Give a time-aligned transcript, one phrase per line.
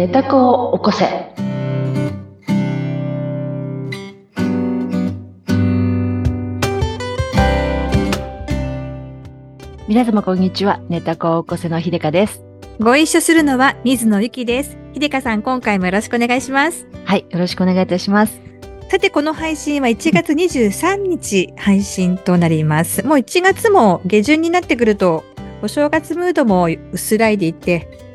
[0.00, 1.04] 寝た子を起こせ。
[9.86, 10.80] 皆様こんにちは。
[10.88, 12.42] 寝た子を起こせのひでかです。
[12.78, 14.78] ご一緒するのは水野ゆきです。
[14.94, 16.86] ひでかさん、今回もよろしくお願いします。
[17.04, 18.40] はい、よろしくお願いいたします。
[18.88, 23.04] さて、この配信は1月23日配信となります。
[23.04, 25.24] もう1月も下旬になってくると、
[25.60, 28.09] お正月ムードも薄らいでいて、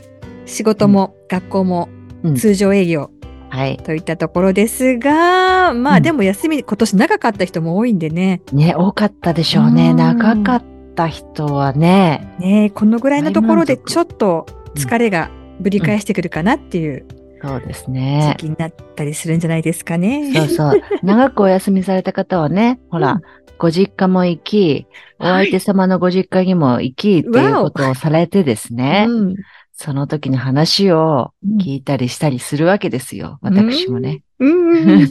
[0.46, 1.90] 仕事も学校も
[2.24, 3.12] うん通常営業
[3.50, 3.78] はい。
[3.78, 8.42] といったところですが、まうんあでも休み今年長かった人も多いんでね。
[8.52, 9.92] ね、多かったでしょうね。
[9.92, 10.64] うん長かっ
[10.96, 12.36] た人はね。
[12.40, 14.46] ねえこのぐらいのところでちょっと
[14.76, 17.06] 疲れがぶり返してくるかなっていう
[17.42, 18.36] そうです時ね。
[18.38, 20.34] 期になったりするんじゃないですかね。
[20.34, 20.82] そうそう。
[21.04, 23.22] 長くお休みされた方はね、ほら、うん
[23.58, 24.86] ご実家も行き、
[25.18, 29.36] お相手様のご実家にも行き、っていうことをされてですね、うん
[29.78, 33.40] その時の話をうん聞いたりしたりするわけですよ。
[33.42, 34.24] 私もね。
[34.40, 35.10] うん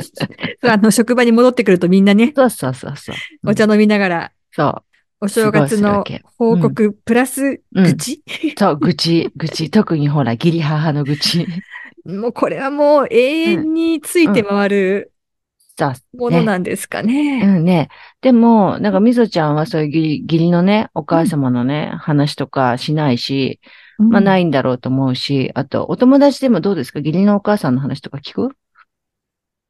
[0.62, 3.16] あの、職場に戻ってくるとみんなね、そうそうそうそう。
[3.50, 4.82] お茶飲みながら、そう。
[5.24, 6.04] お正月の
[6.36, 8.22] 報告、プラス、うん愚痴、
[8.58, 9.70] そう、愚痴、愚痴。
[9.70, 11.46] 特にほら、義理母の愚痴。
[12.04, 15.12] もうこれはもう永遠について回る
[15.78, 16.16] そう。
[16.16, 17.42] ものなんですかね。
[17.44, 17.88] うんね。
[18.20, 23.60] でも、なんかみぞちゃんはそういう義理のね、お母様のね、話とかしないし、
[23.98, 26.98] まあないいんだろうと思うし、あと、お友達でもどうですか？
[26.98, 28.50] 義理のお母さんの話とか聞く？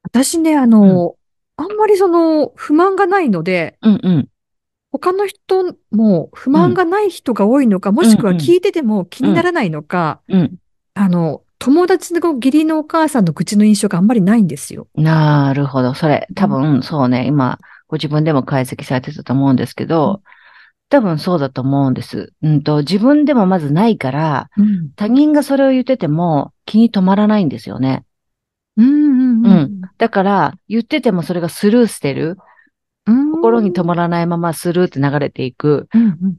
[0.03, 1.17] 私ね、あの、
[1.57, 4.29] あんまりその不満がないので、うんうん。
[4.91, 10.57] 他の人も不満がない人が多いのか、もしくは聞いてても気にならないのか、うん。
[10.95, 14.89] あの、友達の義理のお母さんの愚痴の印象があんまりないんですよ。
[14.95, 15.95] なるほど。
[15.95, 20.23] それ、多分、そうね、今、ご自分でも解析されてたと思うんですけど、
[20.93, 22.35] 多分そうだと思うんです。
[22.43, 24.93] うんと、自分でもまずないから、うん。
[24.95, 28.05] 他人がそれを言ってても気に留まらないんですよね。
[28.77, 32.37] うんうんうんだから、言っててもそれがスルーしてる。
[33.07, 33.33] うん。
[33.33, 35.89] 心に止まらないままスルーって流れていく。
[35.95, 36.37] うんうん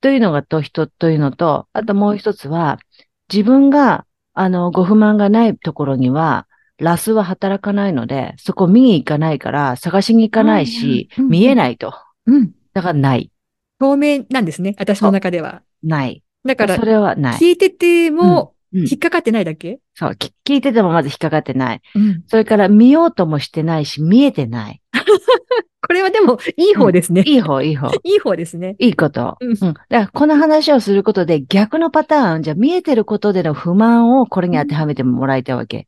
[0.00, 2.78] というのがと人というのと、あともう一つは、
[3.32, 4.04] 自分が、
[4.34, 6.46] あの、ご不満がないところには、
[6.76, 11.94] ラスは働かないので、そこ見に行かないから、探しに行かないし、うんうん見えないと。
[12.26, 12.52] うん。
[12.74, 13.32] だからない。
[13.78, 15.62] 透明なんですね、私の中では。
[15.82, 16.22] ない。
[16.44, 17.38] だからそ、れはない。
[17.38, 19.78] 聞いててもうん引っかかってないだけ？
[19.94, 21.80] そう、き聞いててもまず引っかかってない。
[21.94, 22.24] うん。
[22.26, 24.82] それから見ようともしてないし、見えてない。
[25.86, 27.22] これはでも、いい方ですね。
[27.26, 27.94] いい方、いい方。
[28.02, 28.74] いい方ですね。
[28.78, 29.36] いいこと。
[29.40, 29.58] うんうん。
[29.58, 35.86] だから、この話をすることで逆のパターン、じゃあ見えてることでの不満をこれに当てはめてもらいたいわけ。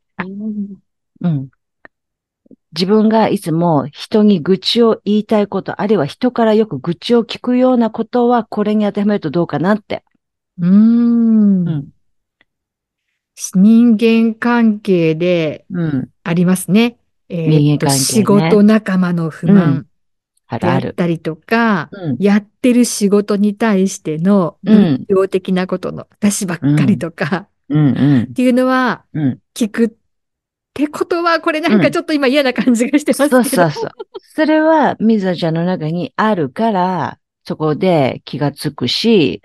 [1.21, 1.49] うん。
[2.77, 10.03] 自分がいつも人に愚痴を言いたいこと、あるいは人からよく愚痴を聞くようなことはこれに当てはめるとどうかなって。
[10.59, 11.87] うーんうん
[13.53, 16.09] 人間関係でうん。
[16.23, 16.97] ありますね。
[17.29, 19.87] 人間関係ね仕事仲間の不満で
[20.47, 20.89] あるある。
[20.89, 22.17] あったりとか、うん。
[22.19, 29.39] やってる仕事に対してのうん日常的なことの私ばっかりとか、っていうのはうん。
[29.53, 29.97] 聞く
[30.77, 33.43] ってことは、これなんかちょっと今嫌な感じがしてますけど。
[33.43, 33.89] そうそうそう。
[34.21, 39.41] それは、みずちゃんの中にあるから、そこで気がつくし、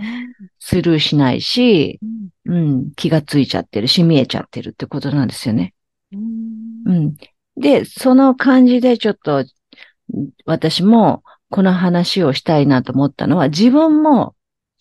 [0.59, 1.99] スルーしないし、
[2.47, 5.73] うんうん、気がついちゃってるし、見えちゃってるってことなんですよね。
[6.13, 7.17] うんうん。
[7.57, 9.45] で、その感じでちょっと、
[10.45, 14.35] 私もこの話をしたいなと思ったのは、自分も、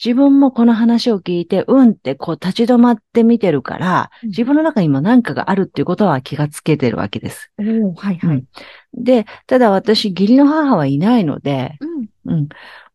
[0.04, 7.52] 自分もこの話を聞いて、うんってこう立ち止まって見てるから、うん自分の中にも何かがあるっていうことは気がつけてるわけです。
[7.60, 8.46] おーはいはい。
[8.94, 11.78] で、ただ私、義理の母はいないので、
[12.26, 12.48] うん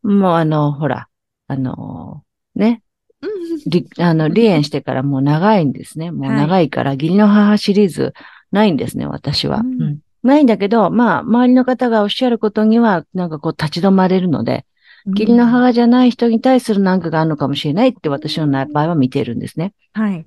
[0.05, 0.19] うん。
[0.19, 1.09] もうあの、ほら、
[1.47, 2.23] あの、
[2.55, 2.83] ね、
[3.23, 3.31] うん
[3.67, 6.11] りあの、離縁してからもう長いんですね。
[6.11, 8.15] もうはい長いから、義理の母シリーズ
[8.51, 9.59] ないんですね、私は。
[9.59, 14.66] うんうんないんだけど、まあ、周りの方がおっしゃることには、なんかこう立ち止まれるので、
[15.07, 19.73] 義理の母じゃない人に対するなんかがあるのかもしれないって私の場合は見てるんですね。
[19.93, 20.27] はい。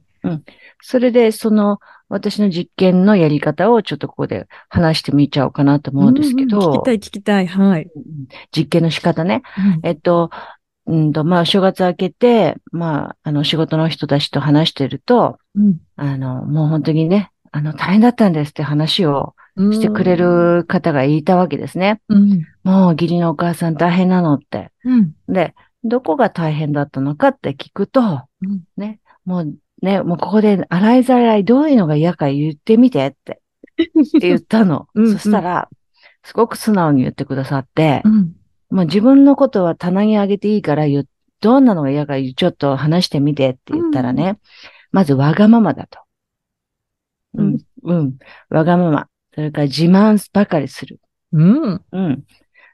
[0.81, 7.48] それで、その、私の実験のやり方をちょっとここで話してみちゃおうかなと思うんですけど、うんうん聞きたい聞きたい。
[7.48, 7.83] はい。
[7.83, 8.04] うん
[8.56, 9.44] 実験の仕方ね。
[9.57, 10.30] うんえっと、
[10.88, 20.15] うんと、まあ、正月明けて、まあ、あの、仕事の人たちと話してると、うんあの、もう本当にね、あの、大変だったんですって話をしてくれ。
[20.15, 22.01] る方がいたわけですね。
[22.09, 22.45] うん。
[22.63, 24.71] もう、義理のお母さん大変なのって。
[24.85, 25.13] うん。
[25.27, 25.53] で、
[25.83, 28.01] どこが大変だったのかって聞くと、
[28.41, 33.41] うんね、もう、ね、もうここで洗いざらいどういうのが嫌か言ってみてって、
[33.77, 34.88] って言ったの。
[34.94, 35.69] うんうんそしたら、
[36.23, 38.35] すごく素直に言ってくださって、うん。
[38.69, 40.85] もう自分のことは棚にあげていいから
[41.41, 44.38] どんなのが嫌かちょっと話してみてって言ったらね、
[44.91, 46.00] まずわがままだと。
[47.35, 47.57] ううんん。
[47.83, 48.17] うん。
[48.50, 49.07] わがまま。
[49.39, 51.00] それから自慢ばかりする。
[51.31, 51.81] うん。
[51.94, 52.24] うん。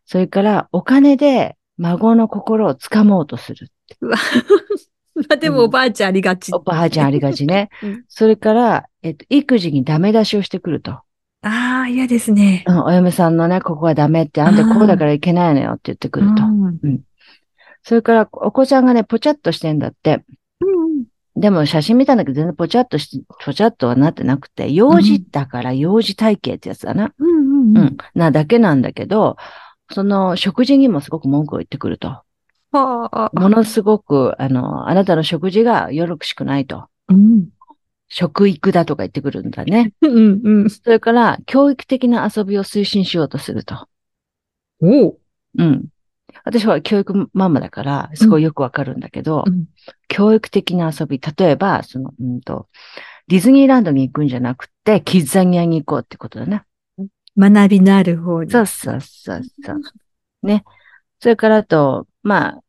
[0.04, 3.70] それから、お金で孫の心をつかもうとする。
[4.02, 4.18] うわ
[5.14, 6.52] まあでもおばあちゃんありがち。
[6.56, 7.70] おばあちゃんありがちね。
[7.84, 10.94] うんそれから、えっと、育児にダメ出しをしてくると。
[11.44, 12.74] ああ、嫌ですねう。
[12.74, 16.42] ん、お嫁さんのね、ここはダメって、あんたこうだからいけないのよって言ってくると。
[16.44, 17.02] うん
[17.84, 20.26] それから、お子ちゃんがね、ぽちゃっとしてんだって。
[21.36, 27.14] うんでも写真見たんだけど全然ぽちゃっとし、ぽちゃっとはなってなくて、幼児だから幼児体型ってやつだな。
[27.18, 27.98] うんうんううんん。
[28.14, 29.36] なだけなんだけど、
[29.92, 32.08] その食事にもすごく文句を言ってくると。
[32.72, 33.32] はあ。
[33.34, 36.88] ものすごく、あの、あなたの食事がよろしくないと。
[37.10, 37.50] うん。
[38.08, 39.94] 食育だとか言ってくるんだね。
[40.02, 40.70] うんうん。
[40.70, 43.88] それから、教育的な遊びを推進しようとすると。
[44.80, 45.18] おう。
[45.58, 45.86] うん。
[46.46, 49.66] 私は教育ママだから、すごいよくわかるんだけど、うん
[50.08, 52.68] 教育的な遊び、例えば、その、うんと、
[53.28, 56.64] ディズニーランドに行くんじゃなくて、キッザニアに行こうってことだね。
[57.38, 58.52] 学びのある方に。
[58.52, 59.82] そうそうそうそう。
[60.44, 60.64] ね。
[61.20, 62.62] それからあと、まあ、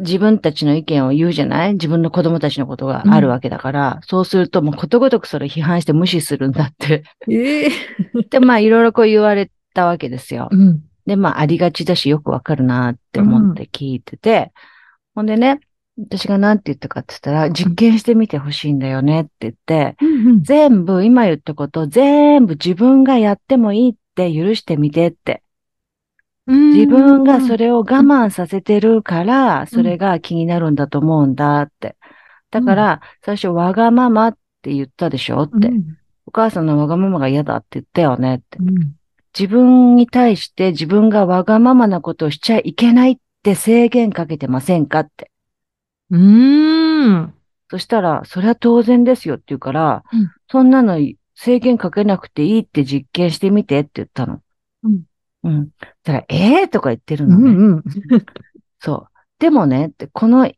[0.00, 1.74] 自分たちの意見を言うじゃない？
[1.74, 7.04] 自分の子供たちのことがあるわけだから、そうするともうことごとくそれ批判して無視するんだって。
[7.28, 7.70] ええ。
[8.30, 10.48] で、まあ、いろいろこう言われたわけですよ。
[10.50, 10.82] うん。
[11.06, 14.52] で、まあ、ありがちだし、よくわかるなって思って聞いてて、
[15.14, 15.60] ほんでね、
[15.98, 25.42] 私が何て言ったかって言ったら、実験してみてほしいんだよねって言って、うん全部、今言ったこと、全部自分がやってもいいって許してみてって。
[26.46, 26.72] うん。
[26.72, 31.96] 自分がそれを我慢させてるから、それが気になるんだと思うんだって。
[32.50, 35.68] だから、最初、わがままって言ったでしょって。
[35.68, 38.58] うんお母さんのわがままが嫌だって言ったよねって。
[39.38, 39.42] うん。
[39.42, 45.30] 自分に対して自分がわがままなことをしちゃいけないって制限かけてませんかって。
[46.10, 47.34] うーん。
[47.70, 50.98] そしたら、それは当然ですよって言うから、うんそんなの
[51.34, 54.40] 制限かけなくていいって実験してみてって言ったの。
[54.84, 55.02] うん。
[55.42, 55.70] うん。
[56.04, 57.50] たら、ええー、とか言ってるうのね。
[57.50, 57.84] んうん。
[58.78, 59.18] そう。
[59.40, 60.48] でもね、ってこの、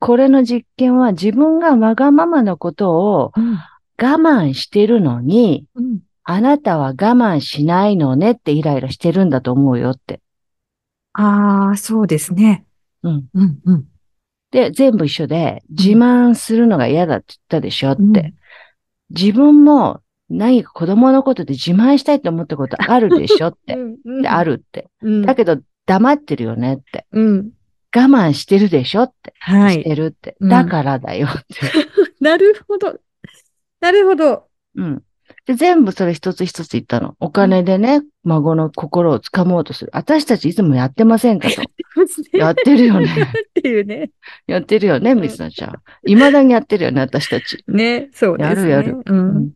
[0.00, 3.58] これの実験は自分がわがままなことをうん。
[3.96, 6.00] 我慢してるのに、うん。
[6.24, 10.20] あなたは我慢しないのねってイライラしてるんだと思うよって。
[11.12, 12.66] ああ、そうですね。
[13.02, 13.24] うん。
[13.34, 13.84] うんうん。
[14.50, 18.02] で、全部一緒で、自慢するのが嫌だって言ったでしょって。
[18.02, 18.34] うん
[19.10, 20.00] 自分も
[20.30, 23.74] 何か子供のことで自慢したいと思ったことあるでしょって。
[23.74, 24.42] うんであ。
[24.42, 24.88] るって。
[25.02, 25.22] うん。
[25.22, 27.06] だけど黙ってるよねって。
[27.12, 27.50] うん。
[27.94, 29.34] 我慢してるでしょって。
[29.46, 29.94] してはい。
[29.94, 30.36] るって。
[30.40, 31.44] うんだからだよって。
[32.20, 32.98] なるほど。
[33.80, 34.48] なるほど。
[34.74, 35.02] うん。
[35.46, 37.16] で、全部それ一つ一つ言ったの。
[37.20, 39.90] お金でね、孫の心をつかもうとする。
[39.92, 41.62] 私たちいつもやってませんかと。
[42.32, 43.06] やってるよね。
[43.58, 44.10] っていうね。
[44.46, 45.74] やってるよね、ミスナちゃん。
[46.06, 47.62] 未だにやってるよね、私たち。
[47.68, 48.70] ね、そうですね。
[48.70, 49.12] やるやるう。
[49.12, 49.50] うんん。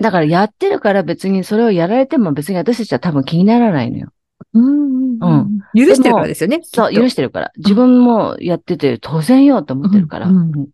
[0.00, 4.08] だからやってるから別にそれをやられても別に私たちは多分気にならないのよ。
[4.52, 5.18] うん。
[5.20, 6.60] うん許してるからですよね。
[6.64, 7.52] そう、許ししてるから。
[7.56, 10.26] 自分もやってて当然よと思ってるから。
[10.26, 10.68] うんうんうん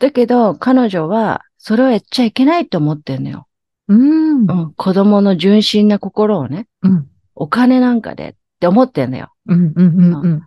[0.00, 3.47] だけど、彼女はそれをやっちゃいけないと思ってるのよ。
[3.88, 4.40] うん。
[4.42, 4.44] う。
[4.44, 4.72] ん。
[4.74, 7.08] 子供の純真な心をね、うん。
[7.34, 9.32] お金なんかでって思ってんのよ。
[9.46, 9.72] うん。
[9.74, 10.14] うん。
[10.14, 10.42] うん。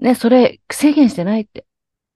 [0.00, 1.66] ね、それ制限してないって。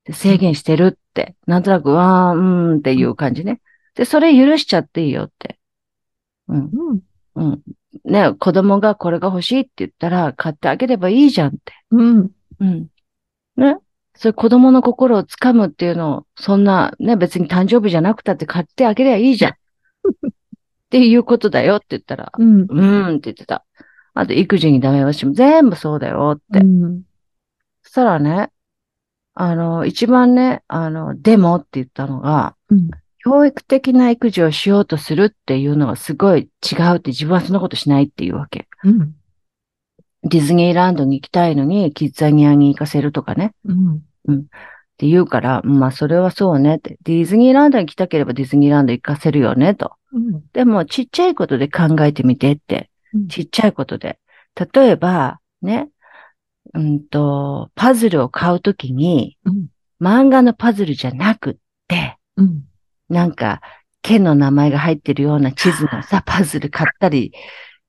[0.05, 1.37] で制限してるって。
[1.47, 3.61] なんとなく、わー、んっていう感じね。
[3.95, 5.59] で、それ許しちゃっていいよって。
[6.49, 6.71] うん。
[6.73, 7.01] うん。
[7.35, 7.63] うん。
[8.05, 11.73] ね、子供がこれが欲しいって言ったら買ってあげればいいじゃんって。
[11.91, 12.31] うん。
[12.61, 12.89] うん。
[13.57, 13.77] ね。
[14.15, 19.53] それ子供の心をつかむっていうのを、そんなね、別に誕生日じゃなくたって買ってあげればいいじゃん。
[20.93, 22.63] っていうことだよって言ったら、うん。
[22.63, 23.65] うーんって言ってた。
[24.13, 26.59] あと、育児にダメ出しも全部そうだよって。
[26.59, 27.03] うん。
[27.83, 28.51] そしたらね、
[29.33, 32.91] あの、一番ね、あの、でもって言ったのが、うん。
[33.25, 38.69] 教育的な育児をしようとするっていうのはすごい違うって自分はそんなことしないっていうわけ。
[38.85, 39.15] うん。
[40.25, 43.55] ディズニーランドに行きたいのに、キッザニアに行かせるとかね。
[43.65, 44.03] うん。
[45.03, 46.97] って言うから、まあそれはそうねって。
[47.03, 49.95] ディズニーランドに来たければディズニーランド行かせるよねと。
[50.13, 50.45] うん。
[50.53, 52.89] でもちっちゃいことで考えてみてって。
[53.29, 54.21] ちっちゃいことで。
[54.73, 55.89] 例えば、ね、
[56.73, 59.67] うんと、パズルを買うときに、うん。
[60.01, 61.57] 漫画のパズルじゃなくっ
[61.89, 62.63] て、うん。
[63.09, 63.61] なんか、
[64.03, 67.33] 県の名前が入ってるような地図のさ、 パズル買ったり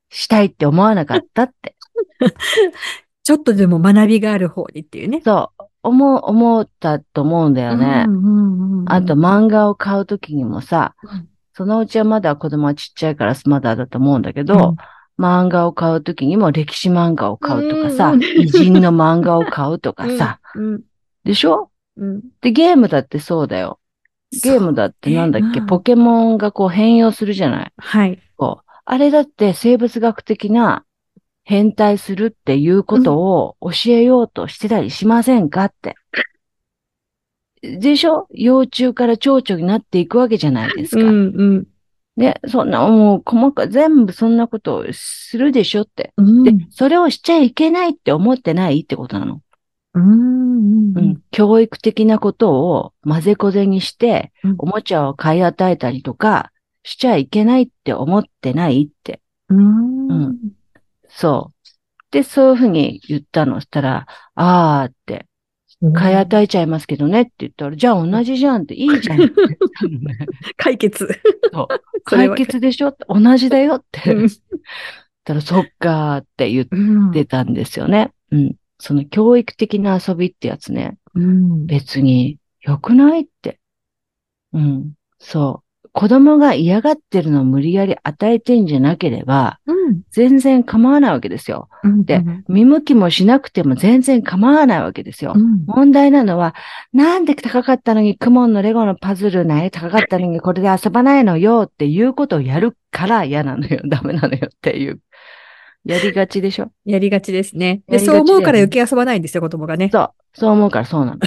[0.10, 1.76] したいって思わなかったって。
[3.24, 5.22] ちょっとでも学びがある方にっていうね。
[5.24, 8.06] そう、思う、思ったと思うんだよね。
[8.08, 8.92] うんうんうん。
[8.92, 14.76] あと、漫画を買うときにもさ、うんそのうちはまだ子供はちっちゃいからまだだと思うんだけど、うん
[15.24, 20.82] 漫画を買うときにも歴史漫画を買うとかさ、うん偉人の漫画を買うとかさ、うん。
[21.24, 21.70] でしょ？
[21.98, 22.22] うん。
[22.42, 23.80] で、ゲームだってそうだよ。
[24.44, 28.20] ゲームだってなんだっけ、うんポケモンがこう変容するじゃないはい。
[28.36, 28.72] こう。
[28.86, 30.84] あれだって生物学的な
[31.44, 35.96] 変態するっていうことを教えようとしてたりしませんかって。
[37.62, 38.28] でしょ？
[38.32, 41.02] 幼虫から蝶々になっていくわけじゃないですか。
[41.04, 41.68] うんうん。
[42.16, 46.14] ね、そんなもう細か、全部そんなことをするでしょって。
[46.18, 49.42] うんで、それをしちゃいけないって思ってないってことなの。
[49.96, 51.22] うんうんうん。
[51.32, 56.52] 教育的なことを混ぜこぜにしてうん、おもちゃを買い与えたりとか、
[56.84, 59.22] しちゃいけないって思ってないって。
[59.50, 60.38] うんうん
[61.14, 61.68] そう。
[62.12, 63.56] で、そういうふうに言ったの。
[63.56, 65.28] そしたら、あーって、
[65.94, 70.26] 買い与えちゃいますけどねって言ったら、じゃあ同じじゃんっていいじゃんって言ったのね。
[70.58, 71.08] 解決。
[71.54, 71.68] そう
[72.06, 74.16] 解決でしょって同じだよって。
[75.24, 78.12] たら、そっかーって言っうんてたんですよね。
[78.32, 78.56] うん。
[78.80, 80.98] その教育的な遊びってやつね。
[81.16, 83.60] うん別に良くないって。
[84.54, 84.94] うん。
[85.20, 85.63] そう。
[85.94, 91.70] 子供が嫌がってるのを無理やり与えてんじゃなければ、うん全然構わないわけですよ。
[91.84, 95.34] うんで見向きもしなくても全然構わないわけですよ。
[95.36, 96.56] うん問題なのは、
[96.94, 105.00] なんで高かったのに、クモンのレゴのパズルね、高かったのにこれで遊ばないのよっていうことをやるから嫌なのよ、 ダメなのよっていう。
[105.86, 106.72] やりがちでしょ？
[106.86, 107.82] やりがちですね。
[107.88, 109.90] で、ねそう思うから余計遊ばないんですよ、子供がね。
[109.92, 110.12] そう。
[110.34, 111.20] そう思うからそうなの。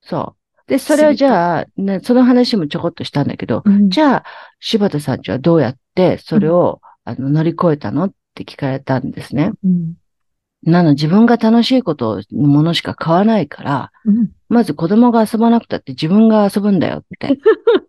[0.00, 0.45] そう。
[0.66, 4.24] で、それをじゃあ、ね、その話もちょこっとしたんだけど、うんじゃあ、
[4.60, 9.52] 柴田さんちはどうやってそれを、あの乗り越えたのって聞かれたんですね。
[9.64, 9.94] うん
[10.62, 17.36] なの、自分が楽しいことのものしか買わないから、うんまず子供が遊ばなくたって自分が遊ぶんだよって。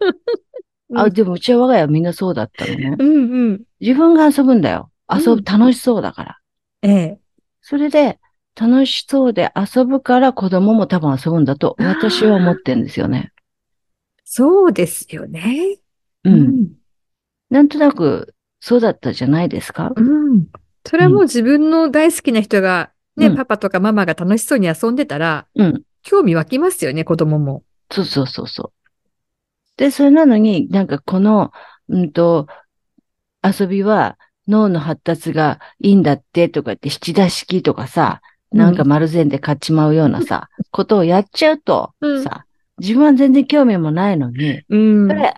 [0.95, 2.95] あ、でもうちは我が家はみんなそうだったのね。
[2.97, 3.61] うんうん。
[3.79, 4.89] 自分が遊ぶんだよ。
[5.11, 6.37] 遊ぶ、うん楽しそうだから。
[6.81, 7.19] ええ。
[7.61, 8.19] それで、
[8.59, 13.31] 楽しそうで遊ぶから子供も多分遊ぶんだと私は思ってるんですよね。
[14.25, 15.77] そうですよね。
[16.23, 16.69] うん。。
[17.49, 19.93] なんとなく、そうだったじゃないですか？
[19.95, 20.47] うん。
[20.85, 25.83] それはもう自分の大好きな人が、ね、うんパパとかママが楽しそうに遊んでたら、うん。
[26.01, 27.63] 興味湧きますよね、子供も。
[27.91, 28.93] そうそうそうそう。
[29.77, 31.51] で、それなのになんかこの、
[31.89, 32.47] うんと、
[33.43, 38.21] 遊びは脳の発達がいいんだってとか言って七出式とかさ、
[38.51, 42.45] なんか丸善で買っちまうようなさ、ことをやっちゃうとうんさ、
[42.79, 45.13] 自分は全然興味もないのに、うんそ。
[45.13, 45.33] れ、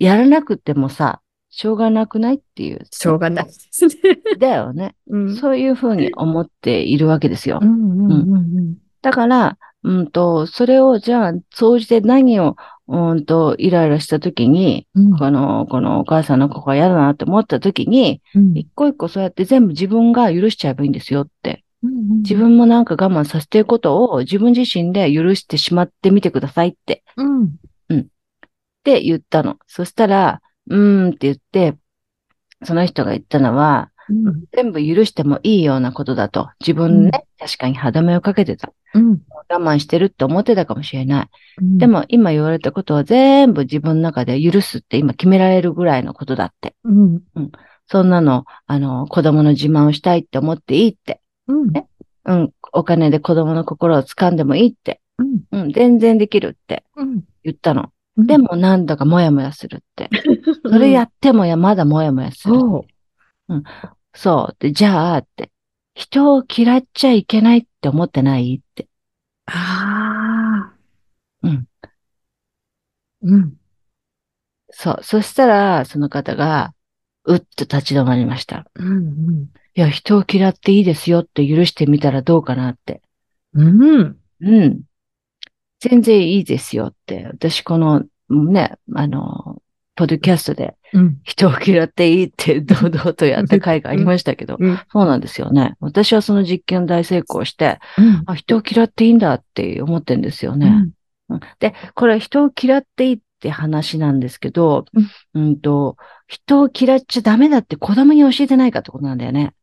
[0.00, 2.86] やらなくてもさ、しょうがなくないっていう。
[2.90, 3.92] しょうがないですね。
[4.38, 4.94] だよね。
[5.08, 5.36] うん。
[5.36, 7.64] そういうふうに思っているわけですよう。
[7.64, 12.56] んうんうんだから、うんと、それをじゃあ、総じて何を、
[12.88, 15.16] うんと、イライラした時に、うん。
[15.16, 21.64] この、このお母さんの子が嫌だなって思った時に、うん一個一個そうやって全部自分が許しちゃえばいいんですよって。
[21.82, 27.58] うん自分もなんか我慢させてることを自分自身で許してしまってみてくださいって、うん。
[28.78, 29.58] って言ったの。
[29.66, 31.76] そしたら、うーんって言って、
[32.64, 34.44] その人が言ったのは、うん。
[34.52, 36.48] 全部許してもいいようなことだと。
[36.60, 38.72] 自分ね、確かに歯止めをかけてた。
[38.94, 39.20] うん。
[39.50, 41.28] 我慢してるって思ってたかもしれない。
[41.60, 46.74] うんで、も今言われたことは全部自分の中で許すって今決められるぐらいのことだって。
[46.84, 47.22] うん。
[47.86, 51.20] そんなの、あの、子供の自慢をしたいって思っていいって。
[51.48, 51.72] うん。
[52.24, 55.00] うん、お金で子供の心を掴んでもいいって。
[55.18, 55.42] うん。
[55.50, 57.24] うん、全然できるってうん。
[57.42, 57.82] 言ったの。
[57.82, 60.10] うんで、もなんだかモヤモヤするって。
[60.68, 62.54] それやってもや、まだモヤモヤする。
[62.58, 62.86] そ
[63.48, 63.62] う。
[64.12, 64.56] そう。
[64.58, 65.52] で、じゃあって。
[65.94, 68.88] 人を嫌っちゃいけないって思ってないって。
[69.46, 70.74] ああ。
[71.42, 71.68] うん。
[73.22, 73.56] うん。
[74.70, 74.98] そう。
[75.02, 76.74] そしたら、その方が、
[77.24, 78.66] うっと立ち止まりました。
[78.74, 79.48] うん。
[79.78, 83.00] いや、人を嫌っていいですよって許してみたらどうかなって。
[83.54, 83.80] うん。
[83.80, 84.16] うん。
[84.40, 84.80] うん。
[85.78, 87.28] 全然いいですよって。
[87.28, 89.62] 私この、ね、あの、
[89.94, 91.20] ポッドキャストでうん。
[91.22, 94.80] 人を嫌っていいって堂々とやった回がありましたけど、うん。
[94.90, 95.76] そうなんですよね。
[95.78, 98.24] 私はその実験大成功して、うん。
[98.26, 100.66] あ、人を嫌っていいんだって思ってんですよね。
[100.66, 100.70] う
[101.36, 104.86] んで、これ人を嫌っていいって話なんですけど、
[105.34, 109.54] うん、と、人を嫌っちゃダメだって子供に教えてないかってことなんだよね。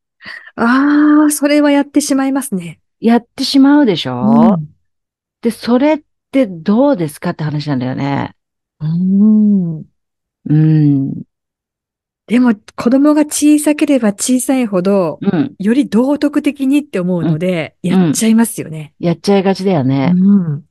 [0.56, 2.80] ああ、それはやってしまいますね。
[3.00, 4.76] やってしまうでしょ、うん
[5.42, 6.02] で、それっ
[6.32, 8.36] てどうですかって話なんだよね。
[8.80, 9.84] うん。
[10.50, 11.24] うん。
[12.26, 15.54] でも、子供が小さければ小さいほど、うん。
[15.60, 18.96] より道徳的にって思うので、うんやっちゃいますよね。
[19.00, 20.14] やっちゃいがちだよね。
[20.16, 20.64] うん。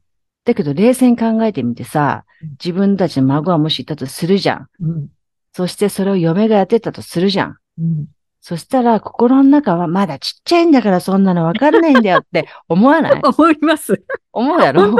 [0.44, 4.68] だけど、冷静に考えてみてさうん、自分たちの孫がもしいたとするじゃん。
[4.80, 5.08] うん。
[5.52, 7.58] そしてそれを嫁がやってたとするじゃん。
[7.78, 8.06] うん。
[8.46, 13.20] そしたら、心の中はまだちっちゃいんだからそんなのわからないんだよって 思わない？
[13.22, 14.04] 思います。
[14.34, 14.82] 思うやろ？
[14.82, 14.98] 思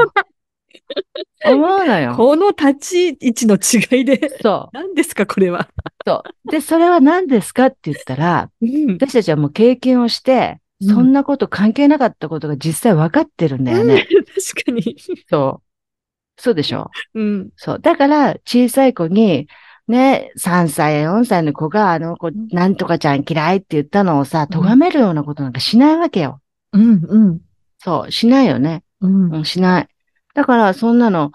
[1.75, 2.15] うのよ。
[2.15, 5.69] この立ち位置の違いで、そ何ですか、これは。
[5.69, 6.09] う。
[6.09, 6.51] そう。
[6.51, 8.93] で、それは何ですかって言ったら、うん。
[8.93, 14.07] 私たちはもう経験をして、うんそんなこと関係なかったことが実際分かってるんだよね。
[14.55, 14.97] 確かに。
[15.29, 16.41] そう。
[16.41, 16.89] そうでしょ？
[17.13, 17.49] うん。
[17.55, 17.79] そう。
[17.79, 19.47] だから、小さい子に、
[19.87, 26.41] ね、3歳、4歳の子が、あの子、なんとかちゃん嫌いって言ったのをさ、うん咎めるようなことなんかしないわけよ。
[26.73, 27.39] うん、うん。
[27.77, 28.83] そう、しないよね。
[29.01, 29.87] うんうん、しない。
[30.33, 31.31] だから、そんなの、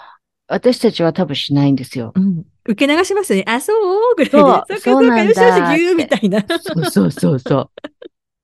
[0.49, 2.13] 私たちは多分しないんですよ。
[2.15, 2.45] うん。
[2.67, 3.45] 受け流しますよね。
[3.47, 4.39] あ、そうぐらいで。
[4.39, 5.35] そうそうなんだ。
[6.59, 7.71] そうそうそうそう。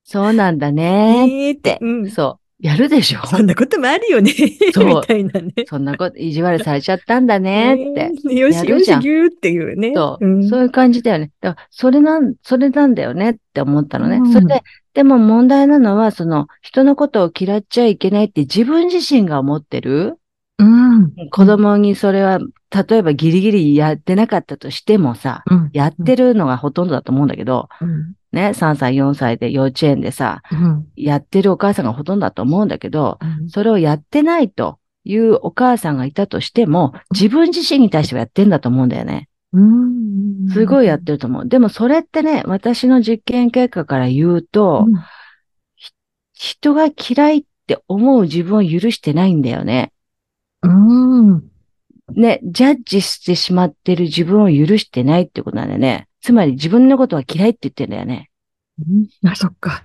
[0.05, 1.79] そうなんだねえーっってて。。
[1.81, 2.09] うん。
[2.09, 2.46] そう。
[2.59, 3.23] やるでしょ？
[3.27, 4.31] そんなこともあるよね。
[4.73, 5.53] そうみたいなね。
[5.67, 8.11] そんなこと、意地悪されちゃったんだねって。
[8.25, 9.93] えーよしよし、やるじゃんぎゅーっていうね。
[9.95, 11.31] そう、んそういう感じだよね。
[11.39, 14.17] だから、それなん、それなんだよねって思ったのね。
[14.17, 14.63] うんそれで、
[14.95, 20.17] でも問題なのは、その、人のことを嫌っちゃいけないって自分自身が思ってる？
[20.57, 21.13] うん。
[21.29, 22.39] 子供にそれは、
[22.89, 25.69] 例えばギリギリやってなかったとしてもさ、うん。
[25.73, 28.13] やってるのがほとんどだと思うんだけど、うん。
[28.37, 30.87] ね、3歳、4歳で幼稚園でさ、うん。
[30.95, 39.27] やってるお母さんがほとんどだと思うんだけど、うんそれをやってないというお母さんがいたとしても、自分自身に対してはやってんだと思うんだよね。
[39.53, 40.49] うん。
[40.49, 41.47] すごいやってると思う。
[41.47, 44.93] でもそれってね、私の実験結果から言うと、うん
[46.39, 49.91] 人が嫌いって思う自分を許してないんだよね。
[50.61, 51.43] うん。
[52.15, 56.07] ね、ジャッジしてしまってる自分を許してないってことなんだよね。
[56.21, 58.29] つまり自分のことは嫌いって言ってんだよね。
[59.25, 59.83] あ、そっか。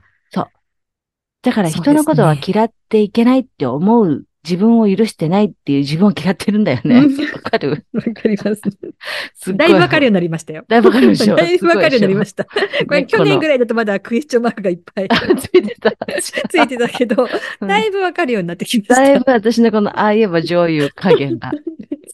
[1.43, 6.97] だからそうですね人のことは嫌っていけないって思う自分を許してないっていう自分を嫌ってるんだよね。
[6.97, 7.85] わうんかる？
[7.93, 8.61] わかります。
[9.35, 10.65] すだいぶわかるようになりましたよ。
[10.69, 11.37] だいぶわかるでしょ？
[11.37, 12.45] だいぶわかるようになりました。
[12.45, 12.51] こ
[12.91, 15.93] れね去年ぐこらいだとまだクエスチョンマークがいっぱいのついてた。
[16.49, 17.27] ついてたけど、
[17.61, 18.95] うんだいぶわかるようになってきました。
[18.97, 21.53] だいぶ私のこのああ言えば女優加減が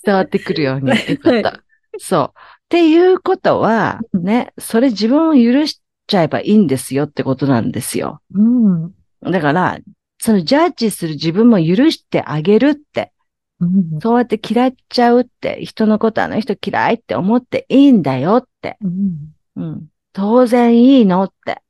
[0.09, 1.51] 伝わってくるようになってくった。
[1.51, 1.61] は
[1.99, 2.33] そう。
[2.35, 8.23] っていうことは、ね、それ自分を許しちゃえばいいんですよってことなんですよ。
[8.33, 8.95] うん。
[9.23, 9.79] だから、
[10.19, 13.13] そのジャッジする自分も許してあげるって、
[13.61, 14.01] うん。
[14.01, 18.79] そうやって嫌っちゃうって、人のことあの人嫌いって思っていいんだよって。
[18.81, 19.35] うん。
[19.57, 19.87] うん。
[20.15, 21.61] 当然いいのって。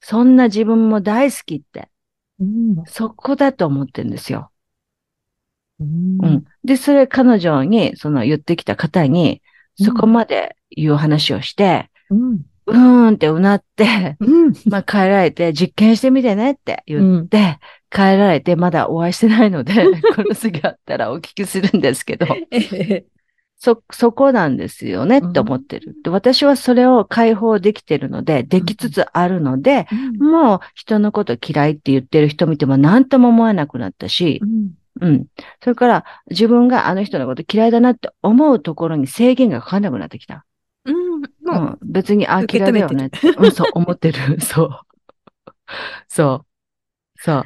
[0.00, 1.88] そんな自分も大好きって。
[2.40, 2.84] うん。
[2.86, 4.51] そこだと思ってるんですよ。
[5.80, 6.18] うん。
[6.24, 6.44] うん。
[6.64, 9.42] で、それ彼女に、その言ってきた方に、
[9.76, 12.42] そこまで言う話をして、うん。
[12.66, 14.52] うーんってうなって、うん。
[14.66, 17.58] まあ帰られて実験してみてねって言って、
[17.90, 19.74] 帰られてまだお会いしてないので、
[20.14, 23.04] この次あったらお聞きするんですけど、ええ。
[23.56, 25.94] そ、そこなんですよねって思ってる。
[26.02, 29.86] で私はそれを解放できてるので、できつつあるので、
[30.18, 34.42] もう人のこと嫌いって言ってる人見ても何とも思わなくなったし、
[35.00, 35.26] うん。
[35.62, 40.44] それから自分があの人のこと嫌いだなって思うところに制限がかかんなくなってきた。
[40.84, 41.22] うん。
[41.22, 41.78] うもん。
[41.82, 43.10] 別に、あ、嫌いだよね。
[43.38, 44.40] うん、そう、思ってる。
[44.42, 44.70] そう。
[46.08, 47.20] そう。
[47.20, 47.44] そう。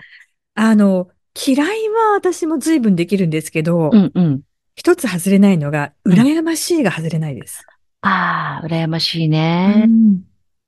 [0.55, 1.09] あの、
[1.47, 4.41] 嫌いは私も随分できるんですけど、うんうん。
[4.75, 7.65] 一つ外れないのが、うん羨ましいが外れないです。
[8.01, 9.85] ああ、羨ましいね。
[9.87, 10.23] うん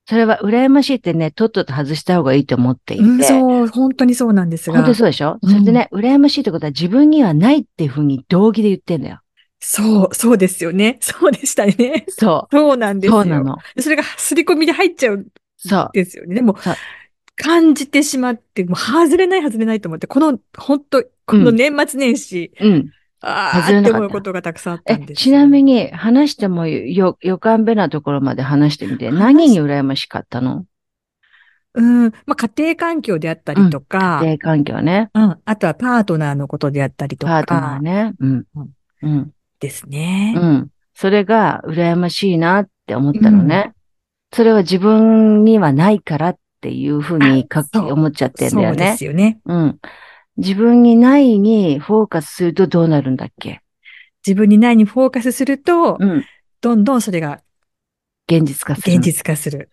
[0.08, 3.02] それは羨ましいってね、とっとと外した方がいいと思っていて。
[3.02, 4.76] うんそう、本当にそうなんですが。
[4.76, 9.20] 本当にそうでしょ、うんそれでね、羨ましいってことは自分にはないっていうふうに道義で言ってんだよ。
[9.60, 10.96] そう、そうですよね。
[11.02, 12.06] そうでしたね。
[12.08, 13.00] そそうなんう。
[13.00, 13.22] ですよ。
[13.22, 13.56] そうなの。
[13.78, 15.26] それが刷り込みで入っちゃうん
[15.58, 15.90] そう。
[15.92, 16.36] ですよね。
[16.36, 16.56] でも
[17.36, 22.72] 感じてしまって、もう外れない外れないと思って、この、本当この年末年始、うん。
[22.72, 25.22] あ外れなかったあって思うことがたくさんあったえんで、す。
[25.22, 30.64] ちなみに話してもよ、よかんべなところまで話してみて、話何に羨ましかったの？
[31.74, 35.10] うん、まあ家庭環境であったりとか、家庭環境ね。
[35.14, 38.14] うん、あとはパートナーのことであったりとパートナーか、ね。
[38.18, 38.70] うんうん。
[39.02, 39.30] うん。
[39.60, 40.34] ですね。
[40.36, 40.68] うん。
[40.94, 43.72] それが羨ましいなって思ったのね。
[44.32, 48.96] それは自分にはないからっていうふうにかあそう思っちゃってんだそうでよね。
[48.96, 49.38] すよね。
[49.44, 49.78] うん。
[50.38, 53.60] 自分にないにフォーカスするとどうなるんだっけ？
[54.26, 56.24] 自分にないにフォーカスすると、うん。
[56.60, 57.40] どんどんそれが
[58.28, 58.96] 現実化する。
[58.96, 59.68] 現実化する。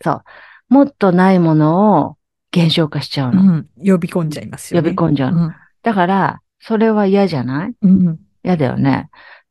[0.67, 2.17] もっとないものを
[2.55, 3.41] 現象化しちゃうの。
[3.41, 4.89] うん、呼び込んじゃいますよね。
[4.89, 5.45] 呼び込んじゃうの。
[5.45, 7.73] うんだから、それは嫌じゃない？
[7.83, 9.09] うん嫌だよね。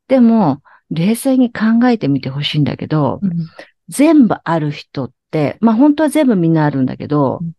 [0.09, 3.31] でも、冷静に考えてみてほしいんだけど、うん
[3.87, 7.51] 全部ある人って、まあ本当は全部みんなあるんだけど、うん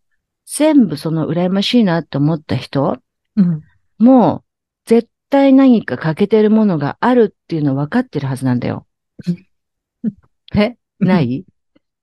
[0.49, 2.99] 全部その羨ましいなって思った人
[3.37, 3.61] うん
[3.99, 4.43] も、
[4.85, 8.85] 絶対何か欠けてるものがあるっていうの分かってるはずなんだよ。
[10.55, 10.77] え？
[10.99, 11.45] ない？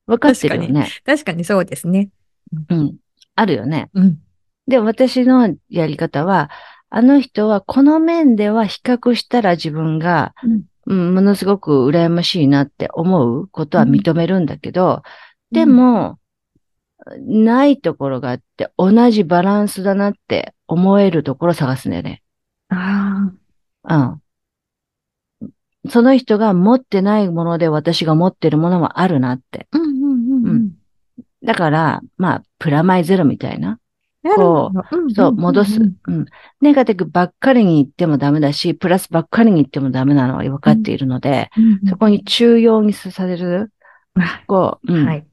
[0.06, 0.88] 分かってるよね。
[1.04, 2.10] 確かにそうですね。
[2.68, 2.96] うん。
[3.36, 3.90] あるよね。
[3.94, 4.18] うん。
[4.66, 6.50] で、私のやり方は、
[6.90, 10.34] あの人はこの面では比較したら自分が、
[10.86, 15.02] うん、ものすごく羨ましいなって思うことは認めるんだけど、
[15.50, 16.18] でも、
[17.18, 22.22] ないところがあって、同じバランスだなって思えるところを探すんだよね。
[22.68, 23.30] あ
[23.84, 23.96] あ。
[23.96, 25.90] うん。
[25.90, 29.68] その人が持ってないもので私が持ってるものもあるなって。
[29.72, 30.72] うんうんうんうん。
[31.44, 33.78] だから、まあ、プラマイゼロみたいな。
[34.22, 35.80] なるほどんそう、戻す。
[35.80, 36.26] うんうん。
[36.62, 43.70] ネガティブばっかりに言ってもダメだし、プラスばっかりに言ってもダメなのは分かっているので、うんそこに中庸にされる、
[44.14, 45.26] あこう、うん、はい。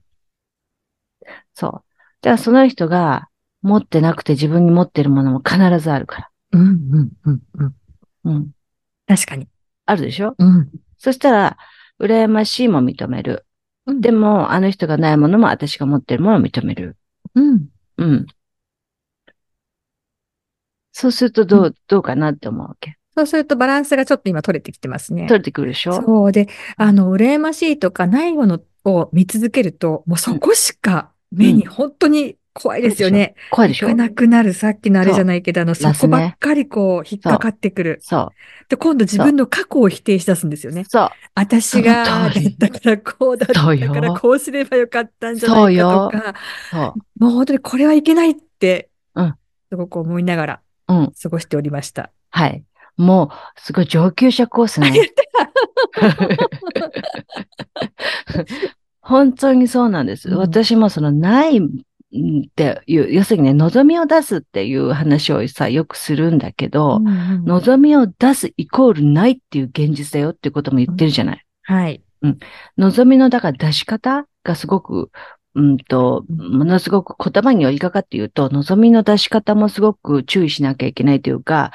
[1.53, 1.71] そう。
[1.71, 1.83] だか
[2.31, 3.29] らその人が
[3.61, 7.75] 持ってなくて自分に持ってるものも必ずあるかうんうんうんうん。
[8.25, 8.31] ら。
[8.31, 8.51] うん。
[9.07, 9.47] 確かに。
[9.85, 10.35] あるでしょ？
[10.37, 10.69] うん。
[10.97, 11.57] そしたら、
[11.99, 13.45] 羨ましいも認める。
[13.85, 16.97] うんでも、あの人がないものも私が持ってるものを認める。
[17.35, 17.67] うん。
[17.97, 18.25] うん。
[20.91, 22.97] そうするとどう、どうかなって思うわけ？
[23.15, 25.27] そうするとバランスがちょっと今取れてきてますね。
[25.27, 25.93] 取れてくるでしょ？
[25.93, 26.47] そうで、
[26.77, 33.35] あの、羨ましいとかないものを見続けると、もうそこしか目に本当に怖いですよね。
[33.49, 33.87] 怖いでしょ？
[33.87, 37.99] 行かなくなる、さっきのあれじゃないけど、あの、そこばっかりこう、引っかかってくる。
[38.01, 38.31] そ
[38.69, 40.75] で、今度自分の過去を否定し出すんですよう。
[40.75, 40.83] ね。
[40.87, 41.09] そう。
[41.33, 46.35] 私が、だったからこうだったからこうすればよかったんじゃないかとか、
[46.71, 47.23] そう。
[47.23, 49.35] もう本当にこれはいけないって、うん
[49.69, 50.59] すごく思いながら
[50.89, 51.13] うん。
[51.21, 52.11] 過ごしておりました。
[52.29, 52.63] はい。
[52.97, 54.91] もう、すごい上級者コースね。
[59.01, 60.29] 本当にそうなんです。
[60.29, 61.59] うん私もそのない
[62.13, 71.45] っていう、要するにね、望みを出すっていう話をさ、よくするんだけど、うんうん望みを出すイコールないっていう現実だよっていうことも言ってるじゃない？
[71.63, 72.01] はい。
[72.77, 75.09] 望みの、だから出し方がすごく、
[75.55, 81.71] うんと、ものすごく言葉によりかかって言うと、望みの出し方もすごく注意しなきゃいけないというか、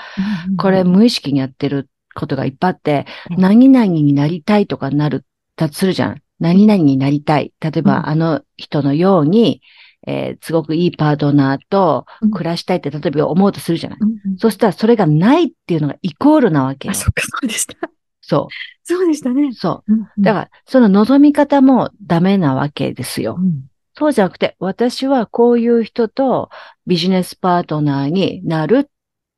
[0.59, 5.25] これ無意識にやってることがいっぱいあって、うん何々になりたいとかなる、
[5.57, 6.22] だとするじゃん。
[6.38, 7.53] 何々になりたい。
[7.61, 9.62] 例えば、うんあの人のように、
[10.07, 13.99] えーすごくいいパートナーとうん暮らしたいって、例えば思うとするじゃない。
[14.01, 16.95] うんうんそしたらそれがないっていうのがイコールなわけよあ、。
[16.95, 17.75] そっか、そうでした。
[18.21, 18.49] そ
[18.83, 19.53] そうでしたねう。。
[19.53, 20.09] そうんう。
[20.19, 23.42] だから、その望み方もダメなわけですよう。
[23.42, 23.64] ん
[23.99, 26.51] そうじゃなくて、私はこういう人と
[26.87, 28.90] ビジネスパートナーになるっ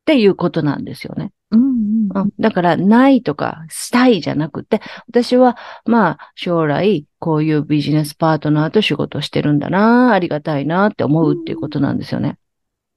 [0.04, 1.30] ていうことなんですよね。
[1.50, 5.56] うんうんうん、だから、ないとか、したいじゃなくて、私は、
[5.86, 12.38] まあ、将来、こういうビジネスパートナーと仕事してるんだな、ありがたいなって思うっていうことなんですよね。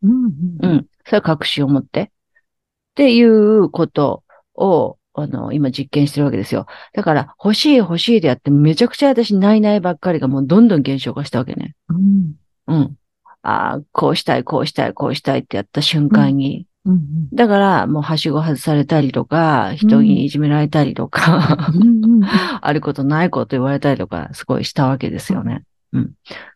[0.04, 0.30] うんう
[0.62, 0.88] うんん。
[1.06, 2.02] それは確信を持って。
[2.02, 4.24] っていうこと
[4.56, 6.66] を、あの、今実験してるわけですよ。
[6.94, 11.76] だから、欲しい欲しいでやって、めちゃくちゃ私、ないないばっかりがもうどんどん減少化したわけね。
[11.90, 12.34] うん
[12.68, 12.96] うん。
[13.44, 21.72] ああ、こうしたい、こうしたい、こうしたいってやった瞬間に、うんだから、もう、はしご外されたりとか、人にいじめられたりとか、
[22.62, 25.64] あることないこと言われたりとか、すごいしたわけですよね。
[25.94, 26.12] うん。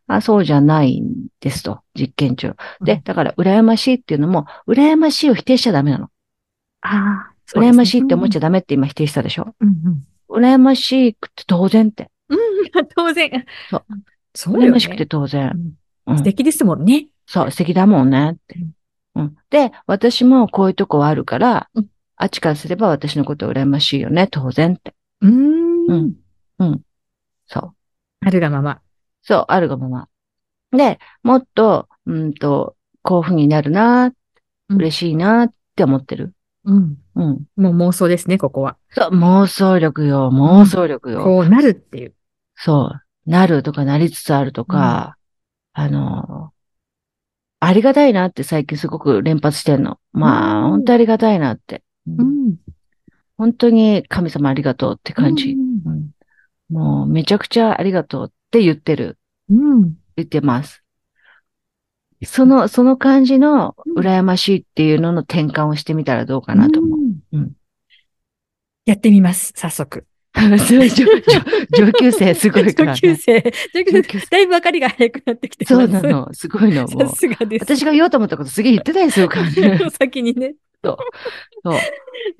[0.07, 2.55] あ、そうじゃないんですと、実験中。
[2.81, 6.09] で、だから、羨ましいっていうのも、羨ましいを否定しちゃダメなの。
[6.81, 12.09] ああ、羨ましいって思っちゃゃダメって今否定したでしょうんうん羨ましくて当然って。
[12.29, 12.38] うん。
[12.95, 13.45] 当然。
[13.69, 13.83] そう。
[14.33, 15.51] そうね羨ましくて当然。
[16.07, 17.07] うん素敵ですもんね。
[17.25, 18.59] そう、素敵だもんねって。
[18.59, 18.74] うん。
[19.49, 24.95] で、私もこういうとこはあるから、うんあっちからすれば私のこと羨ましいよね、当然って。
[25.19, 26.82] うーうんん。
[27.45, 27.75] そう。
[28.25, 28.80] あるがまま。
[29.21, 30.08] そう、あるがまま。
[30.71, 34.10] で、もっと、うんと、こういう風になるな、う
[34.75, 36.34] ん嬉しいなって思ってる。
[36.63, 36.97] うん。
[37.15, 37.45] うん。
[37.56, 38.78] もう妄想ですね、ここは。
[38.89, 41.23] そう、妄想力よ、妄想力よ。
[41.23, 42.15] こうなるっていう。
[42.56, 43.30] そう。
[43.30, 45.17] なるとかなりつつあるとか、
[45.73, 46.54] あの、
[47.59, 49.99] ありがたいなって最近すごく連発してんの。
[50.11, 51.83] まあ、うん本当ありがたいなって。
[52.09, 52.57] ん。
[53.37, 55.51] 本当に神様ありがとうって感じ。
[55.51, 56.11] うんうん
[56.67, 59.19] もうめちゃくちゃありがとうって言ってる。
[59.49, 59.93] うん。
[60.15, 60.83] 言ってます。
[62.23, 66.99] その、その感じのうん羨ましいっていうのの転換をしてみたらどうかなと思う。
[66.99, 67.51] うんうん
[68.85, 70.05] やってみます、早速。
[70.67, 72.99] 上上上級生すごいから、ね。
[73.01, 73.53] 上級生。
[73.73, 74.27] 上級生。
[74.27, 76.33] だいぶ分かりが早くなってきてそうなの。
[76.33, 76.83] すごいの。
[76.83, 77.63] もさうすがです。
[77.63, 79.79] 私が言おうと思ったことすげえ言ってたりするからね。
[79.97, 80.55] 先にね。
[80.83, 80.97] そう。
[81.63, 81.79] そう。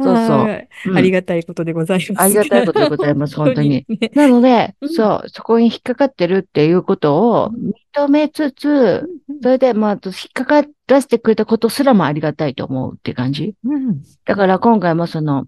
[0.01, 2.13] そうそうありがたいことでございます。
[2.21, 3.86] ありがたいことでございます、本当に。
[3.88, 4.12] ね。
[4.13, 7.51] なので、うんそう、そこに引っかかってるっていうことを
[7.95, 9.08] 認めつつ、
[9.41, 13.53] それで、まあ、引っかからせてくれたことすらもありがたいと思うって感じ。
[13.63, 14.01] うん。
[14.25, 15.45] だから今回もその、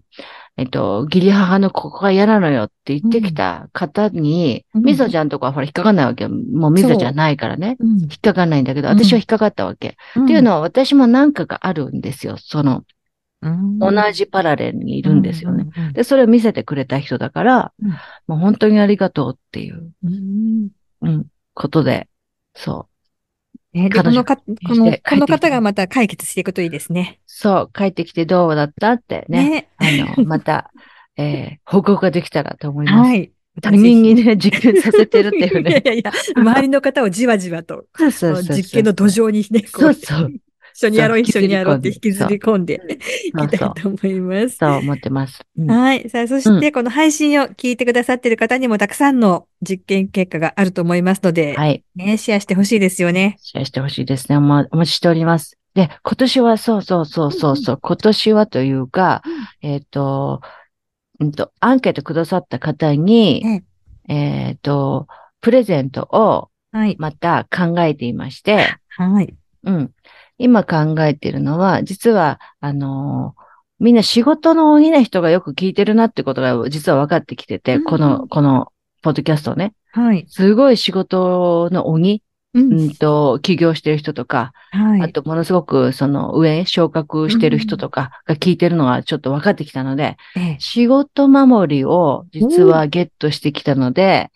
[0.58, 6.30] えっと、義理母のここが嫌なのよって言ってきた方に、うんみぞちゃんとかはほら引っかかんないわけよ。
[6.30, 7.76] もうみぞじゃないからね。
[7.78, 8.00] うん。
[8.00, 9.96] 引っかかんないんだけど、うん私は引っかかったわけ。
[10.20, 12.36] っていうのは私も何かがあるんですよ。
[12.38, 12.84] その、
[13.42, 15.68] うん同じパラレルにいるんですよね。
[15.76, 17.90] うんうんで、それを見せてくれた人だから、うん
[18.26, 20.68] もう本当にありがとうっていう、うん
[21.02, 22.08] うん、ことで、
[22.54, 22.97] そう。
[23.74, 24.42] このか、こ
[24.74, 27.20] の、この方がまた解決していくといいですね。
[27.26, 29.68] そう、帰ってきてどうだったってね。
[29.78, 30.06] ね。
[30.16, 30.70] あの、 また、
[31.16, 33.08] えー報告ができたらと思います。
[33.10, 33.32] はい。
[33.60, 35.88] 他人にね、実験させてるっていう いやねい。
[35.88, 38.56] やいや、周りの方をじわじわと、そうそうそうそう。
[38.56, 40.32] 実験の土壌にね、こそうそう。
[40.78, 42.80] 一緒にやろう、一緒にやろうって引きずり込んで
[43.26, 44.56] い きたいと思います。
[44.58, 45.40] そう思ってます。
[45.58, 46.08] うんはい。
[46.08, 51.82] さあ、そして、この配信を聞いてくださっている方にもたくさんの実験結果があると思いますので、はい。
[51.96, 53.38] ね、シェアしてほしいですよね。
[53.40, 54.36] シェアしてほしいですね。
[54.36, 55.58] お待ちしております。
[55.74, 59.22] で、今年は、そうそうそうそうそう、今年はというか、
[59.62, 60.42] えっ、と、
[61.18, 63.62] うんと、アンケートくださった方に、
[64.08, 65.08] えっ、と、
[65.40, 66.96] プレゼントをはい。
[66.98, 69.34] また考えていまして、はい。
[69.64, 69.90] うん。
[70.38, 73.48] 今考えているのは、実は、あのー
[73.80, 78.72] みんな仕事の多いな人がよく聞いてるなってことが実は分かってきてて、うんこの、この、
[79.02, 79.72] ポッドキャストをね。
[79.92, 80.26] はい。
[80.28, 82.22] すごい仕事の鬼、
[82.54, 82.60] う。
[82.60, 85.02] うんんと、起業してる人とか、はい。
[85.02, 94.30] あとものすごくその上、昇格してる人とかが聞いてるのがちょっと分かってきたので、ええ仕事守りを実はゲットしてきたので、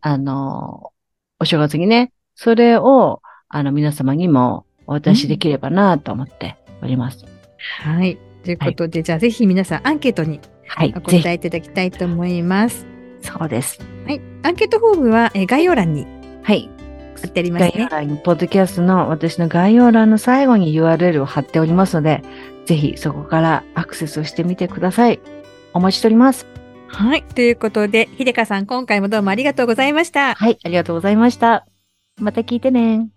[0.00, 0.92] あの、
[1.40, 7.24] お正月にね、それを、あの、皆様にもお渡しできればなと思っております。
[7.84, 8.18] はい。
[8.44, 11.00] ということで、じゃあぜひ皆さんアンケートにはいお。
[11.00, 12.86] 答えいただきたいと思います。
[13.20, 13.78] そうです。
[14.06, 14.20] はい。
[14.42, 16.06] アンケートフォームはえー概要欄に
[16.42, 16.68] はい。
[17.20, 17.88] 貼ってあります概要ね。
[17.90, 22.22] 欄に、ポッドキャストの私の概要欄の最後に URL を貼っておりますので、
[22.64, 25.20] ぜひそこからアクセスをしてみてください。
[25.74, 26.46] お待ちしております。
[26.86, 27.22] はい。
[27.24, 30.34] ということで、ひでかさん、今回もどうもありがとうございました。
[30.34, 30.58] はい。
[30.64, 31.66] ありがとうございました。
[32.20, 33.08] また聞いてね。